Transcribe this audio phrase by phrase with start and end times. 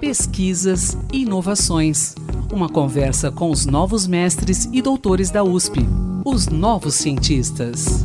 [0.00, 2.14] Pesquisas e inovações.
[2.52, 5.80] Uma conversa com os novos mestres e doutores da USP,
[6.24, 8.04] os novos cientistas.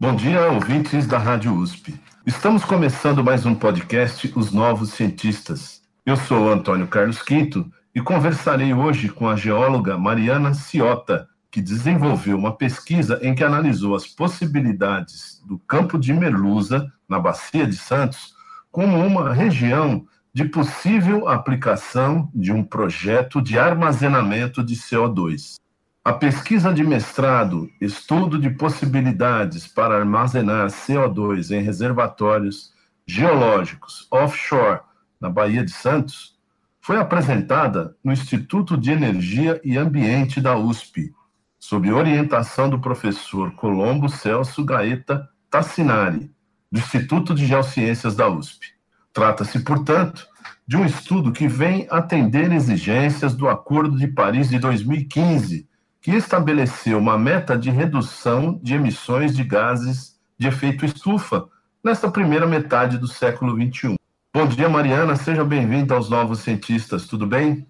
[0.00, 1.94] Bom dia, ouvintes da Rádio USP.
[2.26, 5.82] Estamos começando mais um podcast Os Novos Cientistas.
[6.04, 12.36] Eu sou Antônio Carlos Quinto e conversarei hoje com a geóloga Mariana Ciota, que desenvolveu
[12.36, 18.39] uma pesquisa em que analisou as possibilidades do campo de Merluza, na Bacia de Santos,
[18.70, 25.56] como uma região de possível aplicação de um projeto de armazenamento de CO2.
[26.04, 32.72] A pesquisa de mestrado, estudo de possibilidades para armazenar CO2 em reservatórios
[33.06, 34.80] geológicos offshore
[35.20, 36.38] na Baía de Santos,
[36.80, 41.12] foi apresentada no Instituto de Energia e Ambiente da USP,
[41.58, 46.30] sob orientação do professor Colombo Celso Gaeta Tassinari,
[46.70, 48.74] do Instituto de Geociências da USP.
[49.12, 50.26] Trata-se, portanto,
[50.66, 55.68] de um estudo que vem atender exigências do Acordo de Paris de 2015,
[56.00, 61.48] que estabeleceu uma meta de redução de emissões de gases de efeito estufa
[61.82, 63.96] nesta primeira metade do século XXI.
[64.32, 67.66] Bom dia, Mariana, seja bem-vinda aos Novos Cientistas, tudo bem?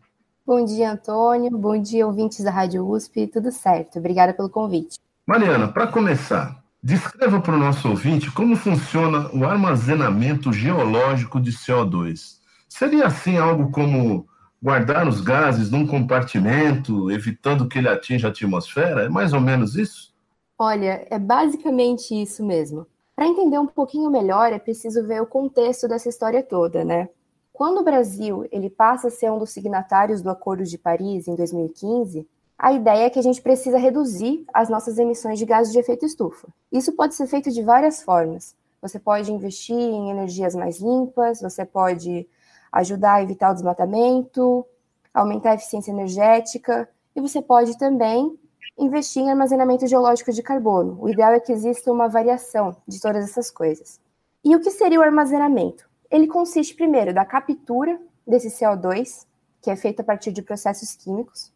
[0.47, 1.51] Bom dia, Antônio.
[1.57, 3.27] Bom dia, ouvintes da Rádio USP.
[3.29, 3.99] Tudo certo.
[3.99, 4.99] Obrigada pelo convite.
[5.27, 12.39] Mariana, para começar, descreva para o nosso ouvinte como funciona o armazenamento geológico de CO2.
[12.69, 14.27] Seria assim algo como
[14.63, 19.05] guardar os gases num compartimento, evitando que ele atinja a atmosfera?
[19.05, 20.15] É mais ou menos isso?
[20.59, 22.87] Olha, é basicamente isso mesmo.
[23.17, 27.09] Para entender um pouquinho melhor, é preciso ver o contexto dessa história toda, né?
[27.53, 31.35] Quando o Brasil ele passa a ser um dos signatários do Acordo de Paris em
[31.35, 32.27] 2015,
[32.63, 36.05] a ideia é que a gente precisa reduzir as nossas emissões de gases de efeito
[36.05, 36.47] estufa.
[36.71, 38.55] Isso pode ser feito de várias formas.
[38.83, 42.29] Você pode investir em energias mais limpas, você pode
[42.71, 44.67] ajudar a evitar o desmatamento,
[45.15, 48.39] aumentar a eficiência energética, e você pode também
[48.79, 50.99] investir em armazenamento geológico de carbono.
[51.01, 53.99] O ideal é que exista uma variação de todas essas coisas.
[54.45, 55.89] E o que seria o armazenamento?
[56.11, 59.27] Ele consiste, primeiro, da captura desse CO2,
[59.63, 61.50] que é feito a partir de processos químicos,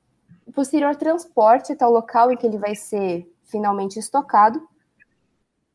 [0.55, 4.63] posterior transporte até o local em que ele vai ser finalmente estocado.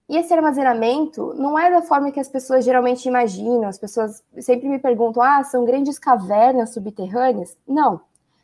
[0.07, 3.67] E esse armazenamento não é da forma que as pessoas geralmente imaginam.
[3.67, 7.55] As pessoas sempre me perguntam: ah, são grandes cavernas subterrâneas?
[7.67, 8.01] Não.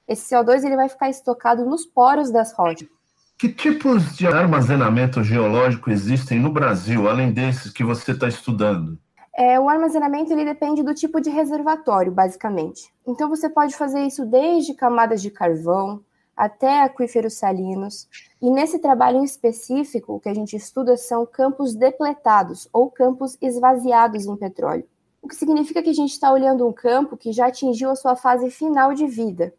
[0.08, 2.88] Esse CO2 ele vai ficar estocado nos poros das rochas.
[3.38, 8.98] Que tipos de armazenamento geológico existem no Brasil, além desses que você está estudando?
[9.36, 12.94] É, o armazenamento ele depende do tipo de reservatório, basicamente.
[13.06, 16.02] Então você pode fazer isso desde camadas de carvão
[16.36, 18.08] até aquíferos salinos.
[18.42, 23.38] E nesse trabalho em específico, o que a gente estuda são campos depletados ou campos
[23.42, 24.86] esvaziados em petróleo.
[25.22, 28.16] O que significa que a gente está olhando um campo que já atingiu a sua
[28.16, 29.54] fase final de vida.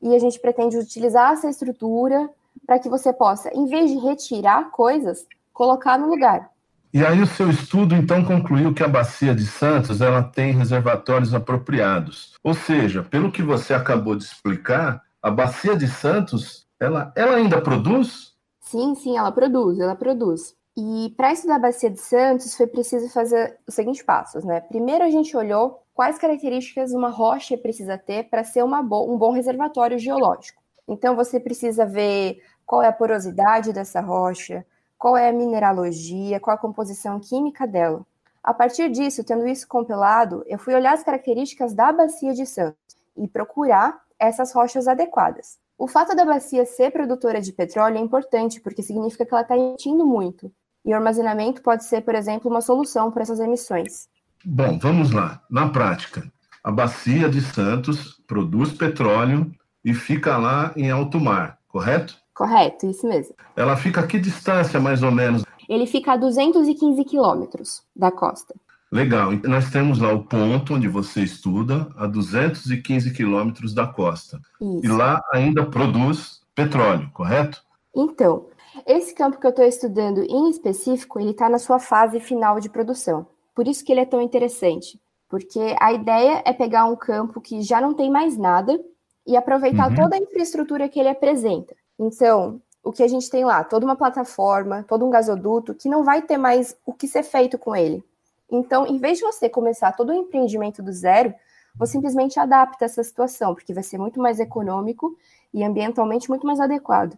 [0.00, 2.30] E a gente pretende utilizar essa estrutura
[2.66, 6.50] para que você possa, em vez de retirar coisas, colocar no lugar.
[6.92, 11.32] E aí o seu estudo então concluiu que a bacia de Santos ela tem reservatórios
[11.32, 12.34] apropriados.
[12.42, 17.60] Ou seja, pelo que você acabou de explicar, a bacia de Santos ela, ela ainda
[17.60, 18.34] produz?
[18.60, 20.56] Sim, sim, ela produz, ela produz.
[20.76, 24.60] E para estudar a bacia de Santos foi preciso fazer os seguintes passos, né?
[24.60, 29.32] Primeiro a gente olhou quais características uma rocha precisa ter para ser bo um bom
[29.32, 30.62] reservatório geológico.
[30.88, 34.64] Então você precisa ver qual é a porosidade dessa rocha,
[34.96, 38.06] qual é a mineralogia, qual a composição química dela.
[38.42, 42.78] A partir disso, tendo isso compilado, eu fui olhar as características da bacia de Santos
[43.16, 45.58] e procurar essas rochas adequadas.
[45.78, 49.56] O fato da bacia ser produtora de petróleo é importante porque significa que ela está
[49.56, 50.52] emitindo muito.
[50.84, 54.08] E o armazenamento pode ser, por exemplo, uma solução para essas emissões.
[54.44, 55.42] Bom, vamos lá.
[55.50, 56.30] Na prática,
[56.62, 59.50] a bacia de Santos produz petróleo
[59.84, 62.18] e fica lá em alto mar, correto?
[62.34, 63.34] Correto, isso mesmo.
[63.56, 65.44] Ela fica a que distância, mais ou menos?
[65.68, 68.54] Ele fica a 215 quilômetros da costa.
[68.90, 69.30] Legal.
[69.44, 74.40] Nós temos lá o ponto onde você estuda, a 215 quilômetros da costa.
[74.60, 74.84] Isso.
[74.84, 77.62] E lá ainda produz petróleo, correto?
[77.94, 78.46] Então,
[78.86, 82.68] esse campo que eu estou estudando em específico, ele está na sua fase final de
[82.68, 83.26] produção.
[83.54, 85.00] Por isso que ele é tão interessante.
[85.28, 88.76] Porque a ideia é pegar um campo que já não tem mais nada
[89.24, 89.94] e aproveitar uhum.
[89.94, 91.76] toda a infraestrutura que ele apresenta.
[91.96, 93.62] Então, o que a gente tem lá?
[93.62, 97.56] Toda uma plataforma, todo um gasoduto que não vai ter mais o que ser feito
[97.56, 98.02] com ele.
[98.50, 101.34] Então, em vez de você começar todo o empreendimento do zero,
[101.76, 105.16] você simplesmente adapta essa situação, porque vai ser muito mais econômico
[105.52, 107.16] e ambientalmente muito mais adequado.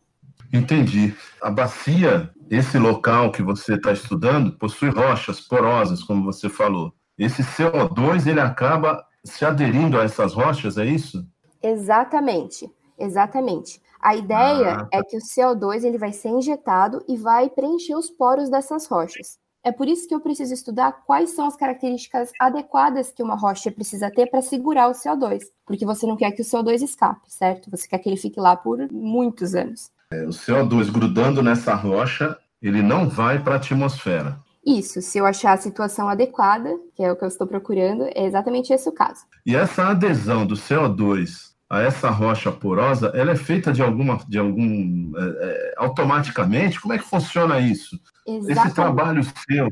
[0.52, 1.14] Entendi.
[1.40, 6.92] A bacia, esse local que você está estudando, possui rochas porosas, como você falou.
[7.18, 11.26] esse CO2 ele acaba se aderindo a essas rochas, é isso?
[11.62, 13.80] Exatamente, exatamente.
[14.00, 14.98] A ideia ah, tá.
[14.98, 19.38] é que o CO2 ele vai ser injetado e vai preencher os poros dessas rochas.
[19.64, 23.70] É por isso que eu preciso estudar quais são as características adequadas que uma rocha
[23.70, 27.70] precisa ter para segurar o CO2, porque você não quer que o CO2 escape, certo?
[27.70, 29.90] Você quer que ele fique lá por muitos anos.
[30.12, 34.36] É, o CO2 grudando nessa rocha, ele não vai para a atmosfera.
[34.66, 38.24] Isso, se eu achar a situação adequada, que é o que eu estou procurando, é
[38.24, 39.24] exatamente esse o caso.
[39.46, 44.38] E essa adesão do CO2 a essa rocha porosa, ela é feita de alguma, de
[44.38, 46.78] algum, é, é, automaticamente?
[46.78, 47.98] Como é que funciona isso?
[48.26, 48.66] Exatamente.
[48.66, 49.68] Esse trabalho seu,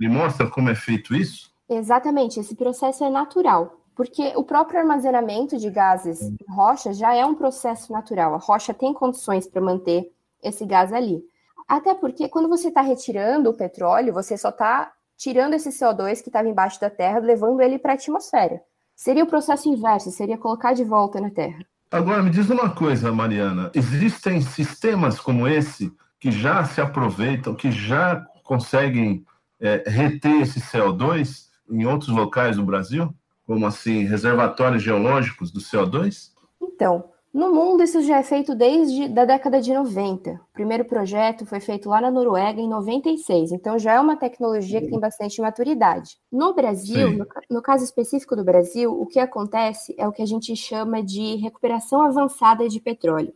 [0.00, 1.50] ele mostra como é feito isso?
[1.68, 7.24] Exatamente, esse processo é natural, porque o próprio armazenamento de gases em rocha já é
[7.26, 8.34] um processo natural.
[8.34, 10.10] A rocha tem condições para manter
[10.42, 11.22] esse gás ali.
[11.68, 16.28] Até porque quando você está retirando o petróleo, você só está tirando esse CO2 que
[16.28, 18.62] estava embaixo da Terra, levando ele para a atmosfera.
[18.96, 21.58] Seria o processo inverso, seria colocar de volta na Terra.
[21.90, 27.70] Agora, me diz uma coisa, Mariana: existem sistemas como esse que já se aproveitam, que
[27.70, 29.24] já conseguem
[29.60, 33.12] é, reter esse CO2 em outros locais do Brasil,
[33.46, 36.30] como assim reservatórios geológicos do CO2?
[36.60, 40.30] Então, no mundo isso já é feito desde a década de 90.
[40.32, 44.80] O primeiro projeto foi feito lá na Noruega em 96, então já é uma tecnologia
[44.80, 46.16] que tem bastante maturidade.
[46.32, 50.26] No Brasil, no, no caso específico do Brasil, o que acontece é o que a
[50.26, 53.32] gente chama de recuperação avançada de petróleo.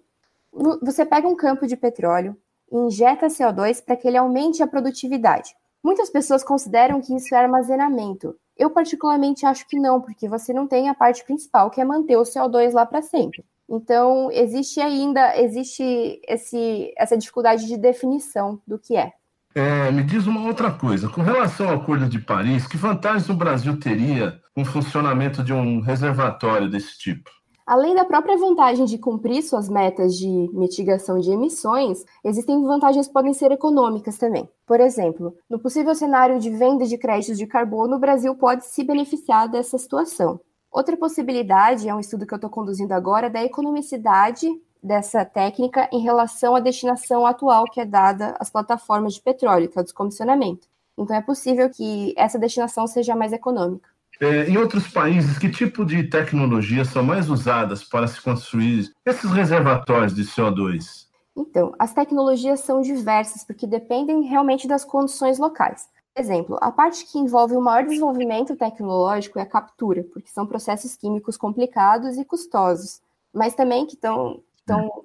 [0.82, 2.36] Você pega um campo de petróleo,
[2.78, 5.54] injeta CO2 para que ele aumente a produtividade.
[5.84, 8.34] Muitas pessoas consideram que isso é armazenamento.
[8.56, 12.16] Eu, particularmente, acho que não, porque você não tem a parte principal, que é manter
[12.16, 13.44] o CO2 lá para sempre.
[13.68, 19.12] Então, existe ainda existe esse, essa dificuldade de definição do que é.
[19.54, 19.90] é.
[19.90, 21.08] Me diz uma outra coisa.
[21.08, 25.52] Com relação ao Acordo de Paris, que vantagens o Brasil teria com o funcionamento de
[25.52, 27.30] um reservatório desse tipo?
[27.66, 33.12] Além da própria vantagem de cumprir suas metas de mitigação de emissões, existem vantagens que
[33.12, 34.48] podem ser econômicas também.
[34.66, 38.82] Por exemplo, no possível cenário de venda de créditos de carbono, o Brasil pode se
[38.82, 40.40] beneficiar dessa situação.
[40.72, 44.48] Outra possibilidade, é um estudo que eu estou conduzindo agora, da economicidade
[44.82, 49.78] dessa técnica em relação à destinação atual que é dada às plataformas de petróleo, que
[49.78, 50.66] é o descomissionamento.
[50.98, 53.88] Então, é possível que essa destinação seja mais econômica.
[54.22, 59.28] É, em outros países, que tipo de tecnologias são mais usadas para se construir esses
[59.28, 61.08] reservatórios de CO2?
[61.36, 65.88] Então, as tecnologias são diversas, porque dependem realmente das condições locais.
[66.14, 70.46] Por exemplo, a parte que envolve o maior desenvolvimento tecnológico é a captura, porque são
[70.46, 73.00] processos químicos complicados e custosos,
[73.34, 74.40] mas também que estão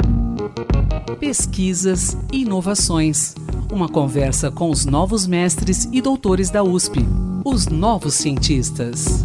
[1.21, 3.35] Pesquisas e inovações.
[3.73, 7.01] Uma conversa com os novos mestres e doutores da USP,
[7.45, 9.25] os novos cientistas.